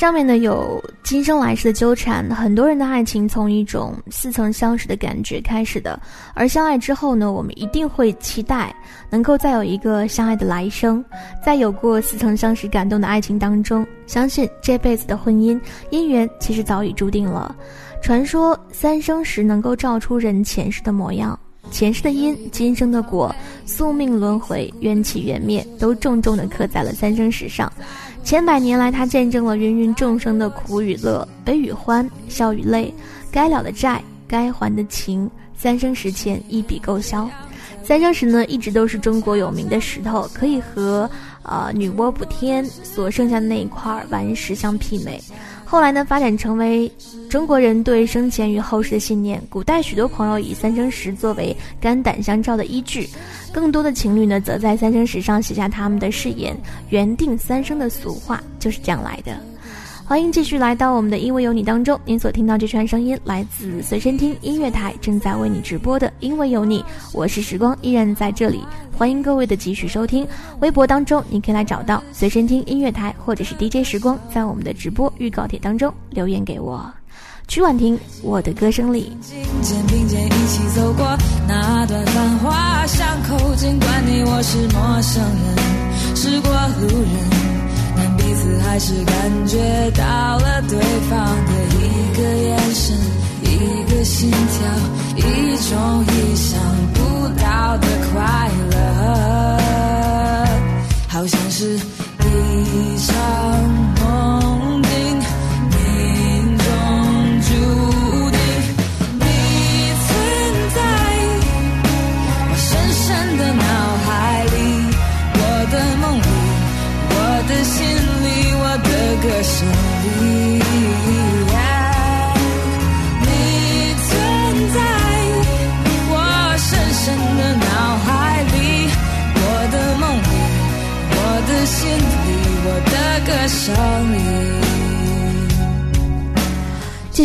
[0.00, 6.00] 上面呢有今生来世的纠缠，很多人的爱情从一种似曾相识的感觉开始的，
[6.32, 8.74] 而相爱之后呢，我们一定会期待
[9.10, 11.04] 能够再有一个相爱的来生，
[11.44, 17.54] 在有过似曾相识感动的爱情当中，相信这辈子的婚姻姻缘其实早已注定了。
[18.00, 21.38] 传说三生石能够照出人前世的模样，
[21.70, 23.34] 前世的因，今生的果，
[23.66, 27.70] 宿命轮回，缘起缘灭，都重重的刻在了三生石上。
[28.22, 32.94] 千百年来，他见证了芸芸众生的苦与乐、悲与欢、笑与泪，
[33.30, 37.28] 该了的债、该还的情，三生石前一笔勾销。
[37.82, 41.10] 三生石呢，一直都是中国有名的石头，可以和
[41.42, 45.20] 呃女娲补天所剩下的那一块顽石相媲美。
[45.70, 46.90] 后来呢，发展成为
[47.28, 49.40] 中国人对生前与后世的信念。
[49.48, 53.08] 古代许多朋友以三生石作为肝胆相照的依据，
[53.52, 56.56] 更多的情侣呢，则在三生石上写下他们的誓言。
[56.88, 59.40] 缘定三生的俗话就是这样来的。
[60.10, 68.60] 欢迎继续来到我们的因为有你当中，您所听到这串声音来自随身听音乐台正在为你直播的因为有你，我是时光，依然在这里，
[68.98, 70.26] 欢迎各位的继续收听。
[70.58, 76.92] 微博当中你可以来找到随身听音乐台或者是 DJ 时光，在我们的直播预告帖当中留言给我。
[77.46, 79.16] 曲婉婷，我的歌声里。
[79.62, 81.06] 肩并肩一起走过
[81.46, 87.39] 那段繁华巷口，尽管你我是陌生人，是过路人。
[88.30, 89.58] 彼此还是感觉
[89.90, 90.04] 到
[90.38, 90.78] 了对
[91.10, 92.96] 方的一个眼神，
[93.42, 94.38] 一个心跳，
[95.16, 95.20] 一
[95.68, 96.60] 种意想
[96.94, 98.78] 不到的快乐，
[101.08, 103.12] 好像是一场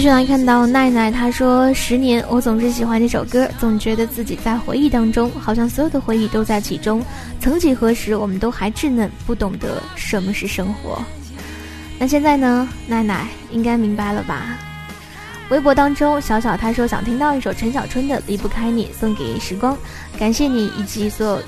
[0.05, 7.03] 续来看到奈奈，她说：“十年，我总是喜欢这首歌，总觉得自己在回忆当中，好像所有的回忆都在其中。
[7.39, 11.01] 曾几何时，我们都还稚嫩，不懂得什么是生活。”
[11.97, 14.55] 那现在呢，奈奈应该明白了吧？
[15.49, 19.75] 微博当中，小小他说想听到一首陈小春的《离不开你》，送给时光，
[20.19, 21.41] 感谢你以及所有，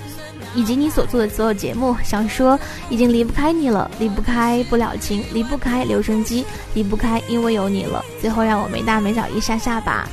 [0.55, 1.95] 以及你所做的所有节目。
[2.03, 8.03] 想说已经离不开你了，离不开不了情，离不开留声机，离不开因为有你了。
[8.21, 10.07] 最后让我没大没小一下下吧，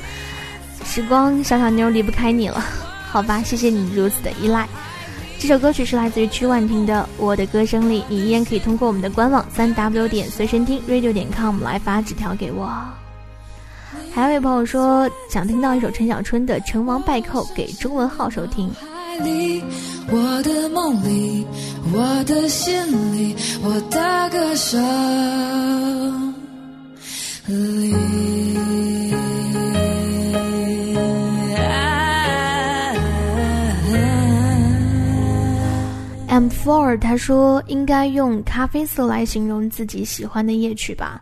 [0.83, 2.63] 时光小小妞离不开你了，
[3.09, 4.67] 好吧，谢谢你如此的依赖。
[5.37, 12.71] 这首歌曲是来自于曲婉婷的《我的歌声里》，你依然可以通过我们的官网三 w 点随身听 radio 点 com 来发纸条给我。
[14.13, 18.71] 还有一位朋友说想听到一首陈小春的《成王败寇》给中文号收听。
[20.07, 21.45] 我的梦里，
[21.93, 22.73] 我的心
[23.13, 26.33] 里，我的歌声
[27.47, 27.95] 里。
[36.27, 41.21] M Four 他说应该用咖啡色来形容自己喜欢的夜曲吧，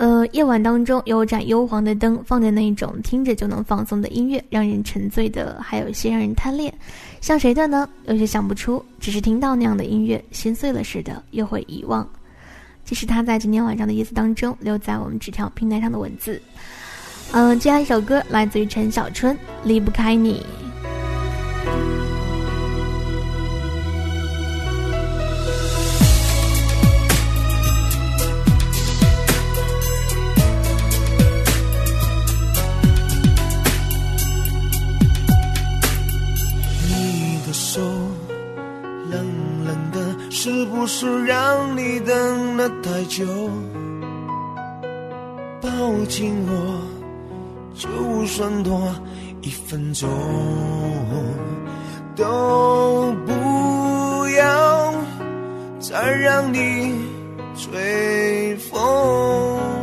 [0.00, 6.72] 呃，夜晚当中有盏幽黄的灯，放在那种听着就能放松的音乐，让人沉醉的，还有一些让人贪恋。
[7.20, 7.86] 像谁的呢？
[8.06, 12.08] 有些想不出，只是听到那样的音乐，心碎了似的，又会遗忘。
[12.82, 16.40] 这是他在今天晚上的夜色当中留在我们纸条平台上的文字。
[17.32, 20.42] 嗯，接下来一首歌来自于陈小春，《离不开你》。
[41.00, 43.24] 是让你等了太久，
[45.58, 45.70] 抱
[46.06, 46.52] 紧我，
[47.74, 47.88] 就
[48.26, 48.78] 算多
[49.40, 50.06] 一分钟，
[52.14, 54.92] 都不要
[55.78, 56.94] 再让你
[57.56, 59.79] 吹风。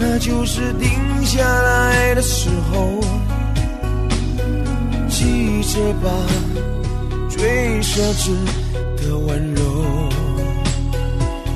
[0.00, 0.88] 那就是定
[1.24, 3.00] 下来的时候，
[5.08, 6.08] 记着吧，
[7.28, 8.30] 最奢侈
[8.96, 10.08] 的温柔，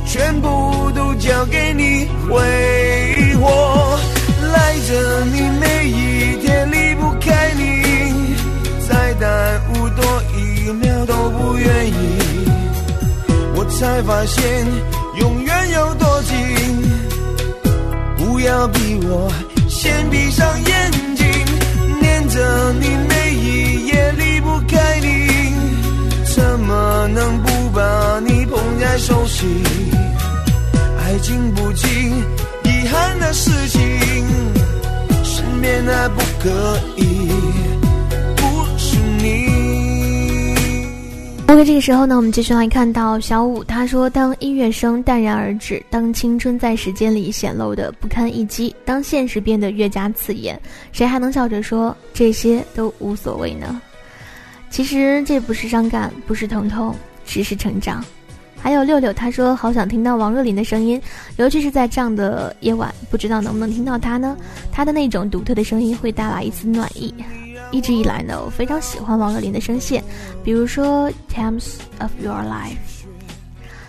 [0.06, 3.98] 全部都交给你挥霍，
[4.52, 8.34] 赖着你每一天离不开你，
[8.88, 9.30] 再耽
[9.74, 10.04] 误多
[10.36, 12.18] 一秒都不愿意，
[13.54, 14.66] 我才发现
[15.20, 16.81] 永远有多近。
[18.44, 19.30] 要逼我
[19.68, 21.26] 先闭上眼睛，
[22.00, 25.54] 念着你每一夜离不开你，
[26.24, 29.48] 怎么能不把你捧在手心？
[30.98, 31.86] 爱经不起
[32.64, 33.80] 遗憾的事情，
[35.22, 37.61] 身边还不可以。
[41.64, 50.60] 这个时候呢，我们继续来看到小五，他说：“当音乐声淡然而止，当青春在时间里显露的不堪一击，当现实变得越加刺眼，
[50.90, 53.80] 谁还能笑着说这些都无所谓呢？”
[54.70, 56.94] 其实这不是伤感，不是疼痛，
[57.24, 58.04] 只是成长。
[58.60, 61.00] 还有六六，他说：“好想听到王若琳的声音，
[61.36, 64.36] 尤其是在这样的夜晚，不知道能不能听到她呢？
[64.72, 67.14] 她的那种独特的声音会带来一丝暖意。”
[67.72, 70.04] 一直以来呢，我非常喜欢王若琳的声线，
[70.44, 72.76] 比如说《Times of Your Life》，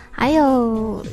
[0.09, 1.05] 还有，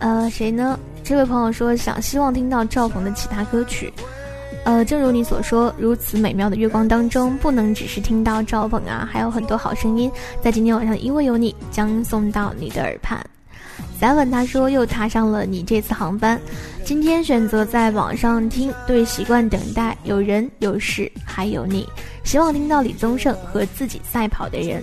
[0.00, 0.78] 呃，谁呢？
[1.02, 3.92] 这位朋友说想希望听到赵鹏的其他歌曲。
[4.64, 10.10] 呃，正如你所说，如此美妙的月光当中，不能只是听到赵鹏啊，还有很多好声音，
[10.42, 13.24] 在今天晚上因为有你将送到你的耳畔。
[14.00, 16.40] Seven 他说又踏上了你这次航班，
[16.84, 21.88] 今天选择在网上听，对习惯等待，有人有事还有你，
[22.22, 24.82] 希望听到李宗盛和自己赛跑的人。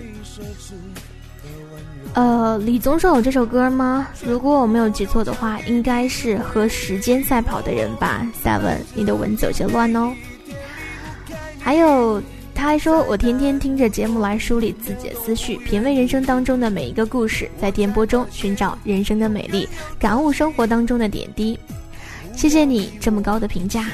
[2.15, 4.07] 呃，李宗盛有这首歌吗？
[4.25, 8.25] 如果我没有记错的话，应该是和时间赛跑的人吧。
[8.43, 10.11] Seven，你的文字有些乱哦。
[11.59, 12.21] 还有。
[12.55, 19.67] 他还说：“我天天听着节目来梳理自己的思绪，品味人生当中的每一个故事，在电波中寻找人生的美丽，
[19.99, 21.57] 感悟生活当中的点滴。”
[22.35, 23.87] 谢谢你这么高的评价。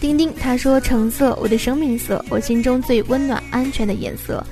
[0.00, 4.44] 丁丁他说：“橙色，我的生命色，我心中最温暖安全的颜色。”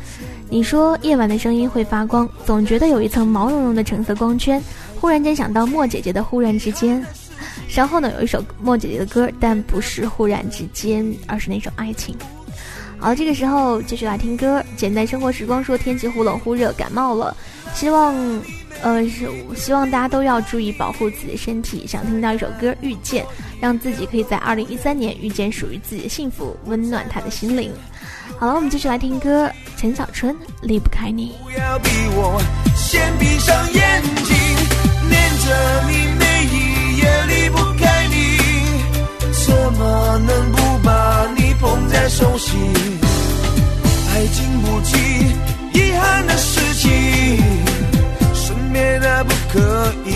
[0.51, 4.63] 你说夜晚的声音会发光，总觉得有一层毛茸茸的橙色光圈。
[5.01, 7.03] 忽然间想到莫姐姐的《忽然之间》。
[7.73, 12.15] 稍后呢，有一首莫姐姐的歌，但不是忽然之间，而是那首爱情。
[12.99, 14.63] 好，这个时候继续来听歌。
[14.77, 17.35] 简单生活时光说天气忽冷忽热，感冒了，
[17.73, 18.15] 希望，
[18.83, 21.87] 呃，是希望大家都要注意保护自己的身体。
[21.87, 23.25] 想听到一首歌《遇见》，
[23.59, 27.73] 让自己可以在二零一三年遇见属于自己的幸福，温暖他的心灵。
[28.39, 29.51] 好了，我们继续来听歌。
[29.79, 31.37] 陈小春离不开你。
[31.43, 32.39] 不要逼我
[32.77, 34.37] 先闭上眼睛，
[35.09, 36.12] 念着你。
[39.73, 42.61] 怎么能不把你捧在手心？
[44.13, 44.99] 爱经不起
[45.73, 46.91] 遗憾的事情，
[48.35, 50.11] 身边的不可以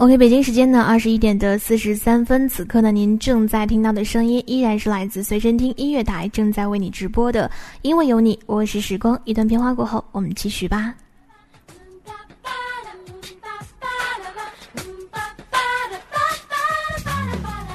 [0.00, 7.50] OK，北京时间呢二十一点的四十三分，此刻呢您正在听到的声音依然是来自随身听音乐台正在为你直播的，
[7.82, 9.20] 因为有你，我是时光。
[9.26, 10.94] 一段片花过后，我们继续吧。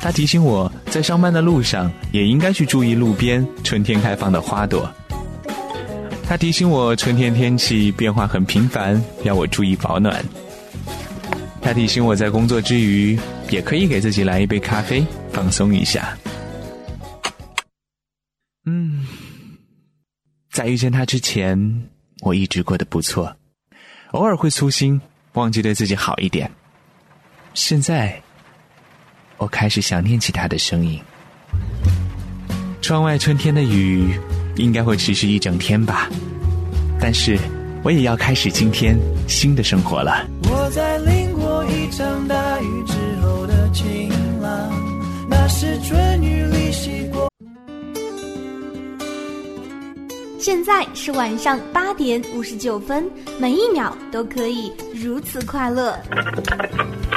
[0.02, 4.92] 他提醒我在上班的路上也应该去注意路边春天开放的花朵。
[6.28, 10.26] 他提醒我春天天气变化很频繁，要我注意保暖。
[11.66, 13.18] 他提醒我在工作之余，
[13.50, 16.16] 也可以给自己来一杯咖啡，放松一下。
[18.68, 19.04] 嗯，
[20.52, 21.90] 在遇见他之前，
[22.22, 23.36] 我一直过得不错，
[24.12, 25.02] 偶尔会粗心，
[25.34, 26.52] 忘记对自己好一点。
[27.56, 28.22] 现在，
[29.38, 31.02] 我开始想念起他的声音。
[32.80, 34.20] 窗外春天的雨，
[34.56, 36.08] 应该会持续一整天吧。
[37.02, 37.40] 但是，
[37.82, 38.96] 我也要开始今天
[39.28, 40.28] 新的生活了。
[40.44, 41.00] 我在
[41.86, 44.10] 一场大雨之后的晴
[44.42, 44.50] 朗，
[45.30, 47.30] 那是春雨里洗过。
[50.40, 53.08] 现在是晚上八点五十九分，
[53.38, 55.96] 每一秒都可以如此快乐。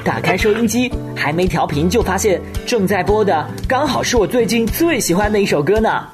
[0.04, 6.06] 打开收音机，还没调频就发现正在播的刚好是我最近最喜欢的一首歌呢。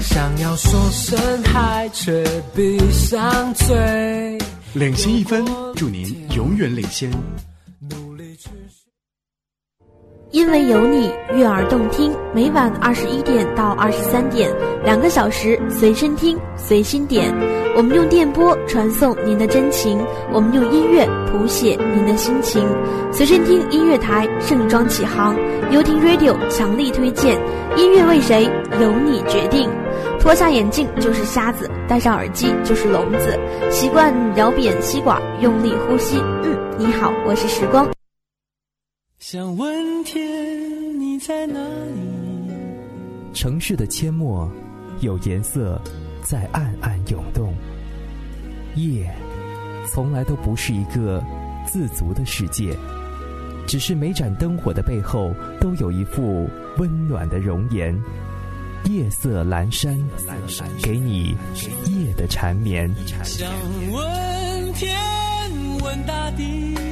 [0.00, 2.24] 想要说声嗨，却
[2.56, 4.36] 闭上嘴。
[4.74, 5.44] 领先一分，
[5.76, 7.10] 祝您永远领先。
[10.30, 12.10] 因为有你，悦耳动听。
[12.34, 14.50] 每晚二十一点到二十三点，
[14.82, 17.30] 两个小时，随身听，随心点。
[17.76, 20.02] 我们用电波传送您的真情，
[20.32, 22.66] 我们用音乐谱写您的心情。
[23.12, 25.36] 随身听音乐台盛装启航，
[25.70, 27.38] 优听 Radio 强力推荐。
[27.76, 28.44] 音乐为谁？
[28.80, 29.68] 由你决定。
[30.22, 33.36] 脱下眼镜就是瞎子，戴上耳机就是聋子。
[33.72, 36.16] 习惯咬扁吸管，用力呼吸。
[36.44, 37.90] 嗯，你好，我是时光。
[39.18, 40.22] 想问天，
[41.00, 42.54] 你在哪里？
[43.34, 44.48] 城市的阡陌，
[45.00, 45.76] 有颜色
[46.22, 47.52] 在暗暗涌动。
[48.76, 49.12] 夜，
[49.92, 51.20] 从来都不是一个
[51.66, 52.76] 自足的世界，
[53.66, 56.48] 只是每盏灯火的背后，都有一副
[56.78, 57.92] 温暖的容颜。
[58.84, 59.96] 夜色阑珊，
[60.82, 61.36] 给你
[61.86, 62.92] 夜的缠绵。
[63.24, 63.50] 想
[63.90, 64.96] 问天，
[65.80, 66.91] 问大地。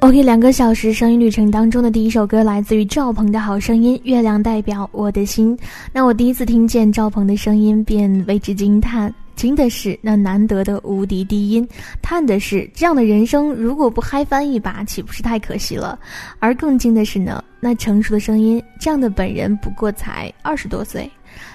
[0.00, 5.56] OK，两个小时声音旅程当中的第一首歌来自于赵鹏的好声音，《月亮代表我的心》。
[5.90, 9.12] 那我第一次听见赵鹏的声音，便为之惊叹。
[9.36, 11.66] 惊的是那难得的无敌低音，
[12.02, 15.98] 叹的是这样的人生如果不嗨翻一把，岂不是太可惜了？
[16.38, 21.10] 而更惊的是呢，那成熟的声音，这样的本人不过才二十多岁。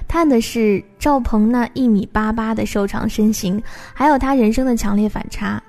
[0.08, 3.62] 叹的是赵鹏那一米八八的瘦长身形，
[3.94, 5.62] 还有他人生的强烈反差。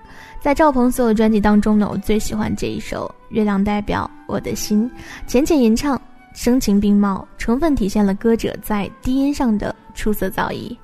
[0.43, 4.91] 在赵鹏所有专辑当中呢，我最喜欢这一首《月亮代表我的心》，
[5.25, 6.01] 浅浅吟唱，
[6.35, 10.77] 声情并茂，充分体现了歌者在低音上的出色造诣。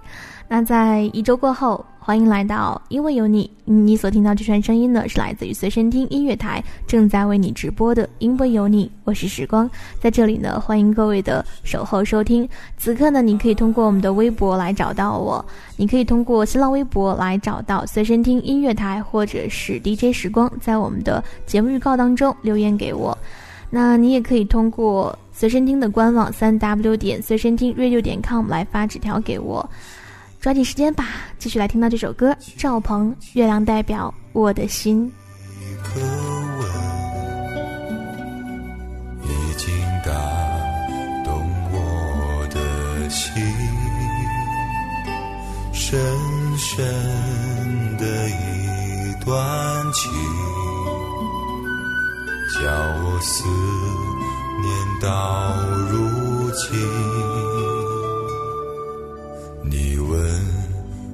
[0.47, 3.51] 那在一周过后，欢迎来到因为有你。
[3.67, 8.09] 你所听到这串声音呢，是来自于随身听音乐台正在为你直播的。
[8.19, 9.69] 因为有你，我是时光，
[10.01, 12.49] 在这里呢，欢迎各位的守候收听。
[12.79, 15.45] 此刻呢，你可以通过我们的微博来找到我，
[15.77, 23.17] 你可以通过新浪微博来找到随身听音乐台，或者是 DJ 时光，在我们的节目预告当中留言给我。
[23.69, 29.69] 那你也可以通过随身听的官网三 w 点随身听 radio 点 com 来发纸条给我。
[30.41, 31.05] 抓紧时间吧，
[31.37, 35.05] 继续来听到这首歌，赵鹏《月亮代表我的心》。
[35.61, 36.01] 一个
[36.59, 36.63] 吻
[39.25, 39.75] 已经
[40.05, 40.13] 打
[41.25, 43.43] 动我的心，
[45.73, 46.01] 深
[46.57, 46.87] 深
[47.99, 50.13] 的一段情，
[52.55, 52.71] 叫
[53.03, 53.45] 我思
[54.63, 54.71] 念
[55.03, 55.53] 到
[55.91, 57.28] 如今。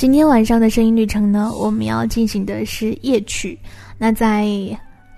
[0.00, 3.58] 今天晚上的声音旅程呢，我们要进行的是夜曲。
[3.98, 4.46] 那在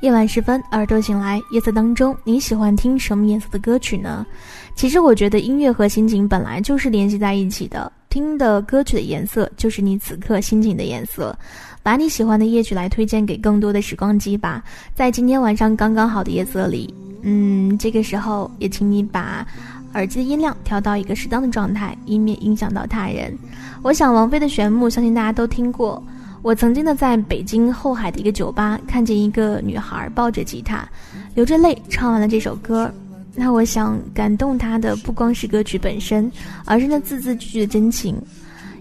[0.01, 4.27] 夜晚时分，耳朵醒来，夜色当中，你喜欢听什么颜色的歌曲呢？
[4.75, 11.39] 其实我觉得音乐和心情本来就是联系在一起的，听的歌曲的颜色就是你此刻心情的颜色。
[11.85, 14.65] 把你喜欢的夜曲来推荐给更多的时光机吧，
[14.97, 16.93] 在今天晚上刚刚好的夜色里。
[17.25, 19.47] 嗯，这个时候也请你把
[19.95, 23.37] 耳机的音量调到一个适当的状态，以免影响到他人。
[23.83, 26.03] 我想王菲的《玄木》，相信大家都听过。
[26.43, 30.89] 我曾经的在北京后海的一个酒吧，看见一个女孩抱着吉他，
[31.35, 32.93] 流着泪唱完了这首歌。
[33.35, 36.31] 那我想感动她的不光是歌曲本身，
[36.65, 38.17] 而是那字字句句的真情。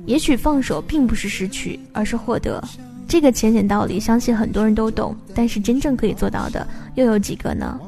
[0.07, 2.63] 也许放手并不是失去，而是获得。
[3.07, 7.79] 这个浅显道理，相信很多人都懂，但是真正可以做到的又有几个呢？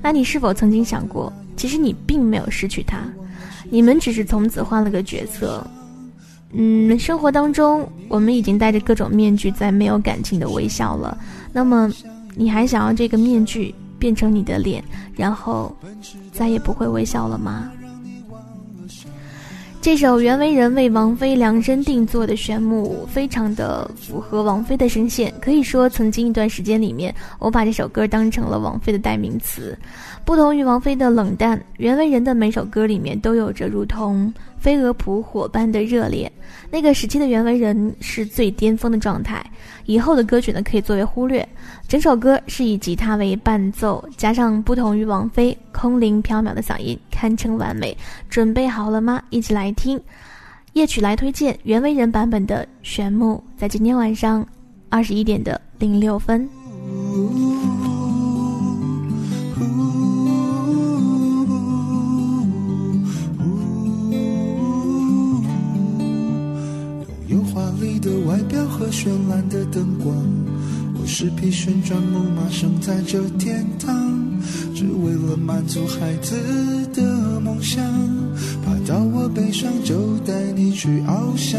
[0.00, 2.98] 那你是否曾经想过，其实你并没有失去他，
[3.68, 5.66] 你们只是从此换了个角色。
[6.52, 11.18] 嗯，生活当中我们已经戴着各种面具，在没有感情的微笑了。
[11.52, 11.92] 那么，
[12.34, 14.82] 你还想要这个面具变成你的脸，
[15.14, 15.76] 然后
[16.32, 17.70] 再也不会微笑了吗？
[19.80, 25.32] 这首袁惟仁为王菲量身定做的玄木，非常的符合王菲的声线。
[25.40, 29.78] 可以说，曾经一段时间里面，我把这首歌当成了王菲的代名词。
[30.24, 36.30] 不同于王菲的冷淡，袁惟仁的每首歌里面都有着如同飞蛾扑火般的热烈。
[36.70, 39.42] 那个时期的袁惟仁是最巅峰的状态，
[39.86, 41.48] 以后的歌曲呢可以作为忽略。
[41.86, 47.96] 整首歌是以吉他为伴奏，加上不同于王菲空灵飘渺的嗓音，堪称完美。
[48.30, 49.20] 准备好了吗？
[49.30, 50.00] 一起来听
[50.74, 54.46] 夜曲来推荐袁惟仁版本的《玄木》，在今天晚上
[54.88, 56.48] 二十一点的零六分。
[67.26, 70.14] 拥有华丽的外表和绚烂的灯光。
[71.10, 73.90] 是匹旋转木马，生在这天堂，
[74.74, 76.36] 只为了满足孩子
[76.92, 77.82] 的梦想。
[78.62, 81.58] 怕到我悲伤，就带你去翱翔。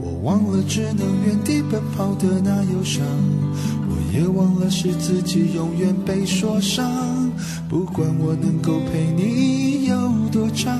[0.00, 3.04] 我忘了只能原地奔跑的那忧伤，
[3.88, 7.30] 我也忘了是自己永远被说伤。
[7.68, 10.74] 不管我能够陪你有多长，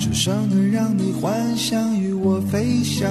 [0.00, 3.10] 至少能让你幻想与我飞翔。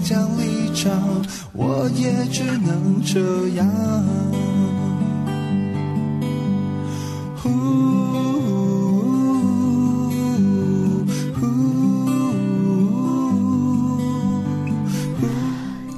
[0.00, 0.92] 将离场。
[1.52, 3.68] 我也只能这样。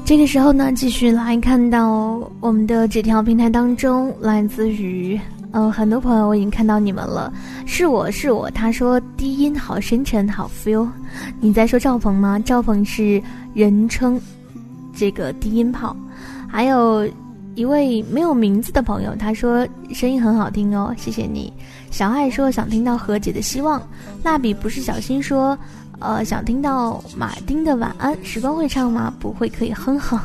[0.04, 5.18] 这个时候呢，继续来看到我们的纸条平台当中，来自于
[5.52, 7.32] 嗯很多朋友，我已经看到你们了。
[7.66, 10.86] 是我是我，他说低音好深沉，好 feel。
[11.40, 12.38] 你在说赵鹏吗？
[12.38, 13.20] 赵鹏是
[13.52, 14.20] 人称
[14.94, 15.96] 这个低音炮。
[16.48, 17.08] 还有
[17.56, 21.52] 一位没有名字的朋友，他说声音很好听哦，谢谢你。
[21.90, 23.82] 小爱说想听到何姐的希望。
[24.22, 25.58] 蜡笔不是小新说，
[25.98, 28.16] 呃，想听到马丁的晚安。
[28.24, 29.12] 时光会唱吗？
[29.18, 30.16] 不会，可以哼哼。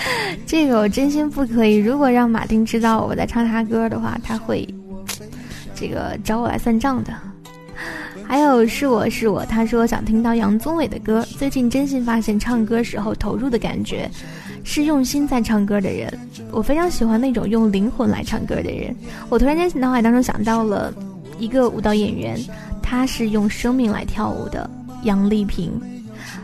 [0.46, 1.76] 这个我真心不可以。
[1.76, 4.66] 如果让马丁知道我在唱他歌的话，他会
[5.74, 7.12] 这个找我来算账的。
[8.26, 11.26] 还有是我是我，他说想听到杨宗纬的歌。
[11.38, 14.10] 最近真心发现唱歌时候投入的感觉，
[14.64, 16.12] 是用心在唱歌的人。
[16.50, 18.94] 我非常喜欢那种用灵魂来唱歌的人。
[19.30, 20.92] 我突然间脑海当中想到了
[21.38, 22.38] 一个舞蹈演员，
[22.82, 24.68] 他是用生命来跳舞的
[25.04, 25.72] 杨丽萍。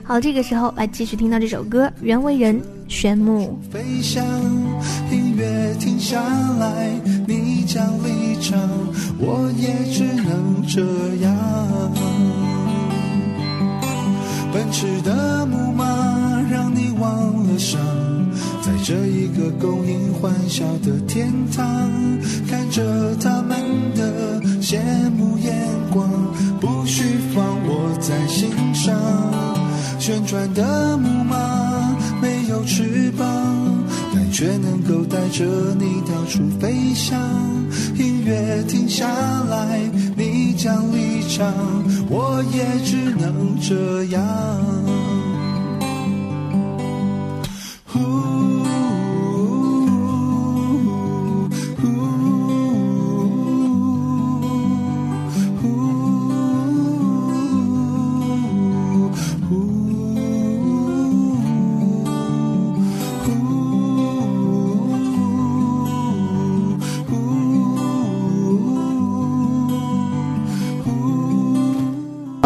[0.07, 2.61] 好，这个时候来继续听到这首歌《缘为人》。
[2.86, 4.22] 玄木飞翔
[5.11, 6.20] 音乐停下
[6.61, 6.90] 来
[7.26, 8.61] 你将离场
[9.18, 10.82] 我也只能这
[11.24, 11.34] 样
[14.52, 15.86] 奔驰的木马
[16.50, 17.80] 让你忘了伤
[18.61, 21.90] 在这一个供应欢笑的天堂
[22.46, 23.59] 看着他们
[23.96, 24.78] 的羡
[25.16, 25.57] 慕眼
[25.90, 26.07] 光
[26.61, 27.02] 不需
[27.34, 28.94] 放我在心上
[30.05, 31.34] 旋转的木马
[32.20, 33.26] 没有翅膀，
[34.12, 35.46] 但却能够带着
[35.78, 37.18] 你到处飞翔。
[37.96, 39.09] 音乐停下
[39.48, 39.80] 来，
[40.14, 41.50] 你将离场，
[42.11, 44.20] 我也只能这样。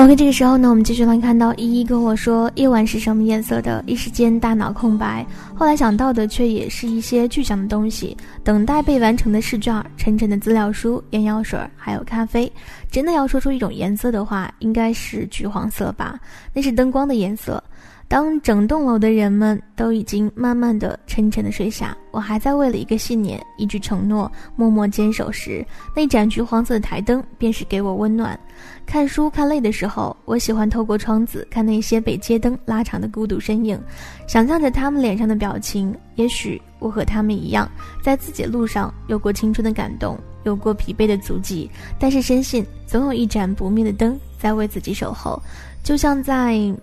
[0.08, 5.22] OK，这个时候呢，我们继续来看到依依跟我说夜晚是什么颜色的，一时间大脑空白。
[5.54, 12.50] 后来想到的却也是一些具象的东西，等待被完成的试卷、沉沉的资料书、眼药水，还有咖啡。
[12.90, 16.18] 真的要说出一种颜色的话，应该是橘黄色吧，
[16.54, 17.62] 那是灯光的颜色。
[18.08, 25.62] 当整栋楼的人们都已经慢慢的、沉沉的睡下，我还在为了一个信念、一句承诺默默坚守时，
[25.94, 28.38] 那盏橘黄色的台灯便是给我温暖。
[28.86, 33.78] 看书看累的时候，我喜欢透过窗子看那些被街灯拉长的孤独身影，
[34.26, 35.94] 想象着他们脸上的表情。
[36.14, 37.70] 也许我和他们一样，
[38.02, 45.38] 在自己的路上有过青春的感动，有过疲惫的足迹，但是深信总有一盏不灭的灯在为自己守候，
[45.82, 46.74] 就像在。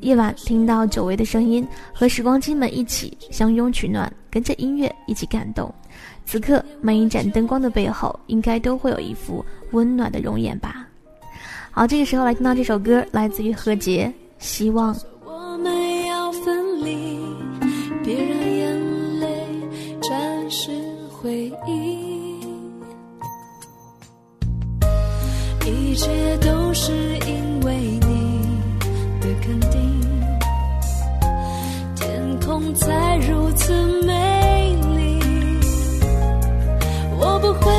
[0.00, 5.72] 夜晚听到久违的声音，和时光机们一起相拥取暖，跟着音乐一起感动。
[6.24, 10.86] 此刻每一盏灯光的背后，应该都会有一副温暖的容颜吧。
[11.70, 14.06] 好，这个时候来听到这首歌，来自于何洁，
[14.38, 14.94] 《希望》。
[18.02, 19.28] 别让眼泪
[21.10, 22.40] 回忆，
[25.66, 26.90] 一切都是
[27.28, 27.29] 一
[32.74, 33.72] 才如此
[34.06, 35.18] 美丽，
[37.18, 37.70] 我不会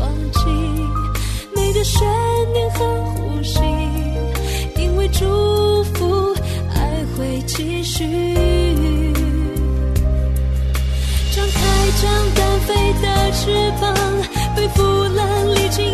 [0.00, 0.40] 忘记
[1.54, 2.02] 你的悬
[2.52, 3.60] 念和呼吸，
[4.76, 6.34] 因为祝福
[6.74, 8.04] 爱会继续。
[11.34, 11.60] 张开
[12.00, 13.94] 将单飞的翅膀，
[14.56, 15.84] 背负了历经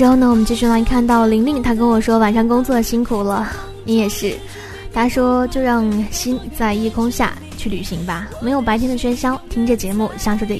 [0.00, 3.46] 之后呢，我们继续来看到玲玲，她跟我说晚上工作辛苦了，
[3.84, 4.34] 你也是。
[4.94, 10.48] 她说就让心在夜空下去旅行吧，没有白天的喧嚣，听着节目，享受着